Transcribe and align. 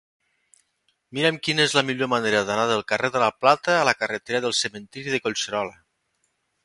Mira'm 1.17 1.35
quina 1.47 1.65
és 1.69 1.75
la 1.79 1.83
millor 1.89 2.09
manera 2.13 2.41
d'anar 2.47 2.65
del 2.71 2.81
carrer 2.93 3.11
de 3.17 3.21
la 3.25 3.29
Plata 3.45 3.77
a 3.83 3.87
la 3.91 3.95
carretera 4.01 4.43
del 4.47 4.57
Cementiri 4.63 5.15
de 5.17 5.21
Collserola. 5.29 5.79